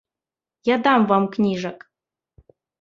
Я 0.69 0.75
дам 0.87 1.05
вам 1.13 1.29
кніжак. 1.37 1.89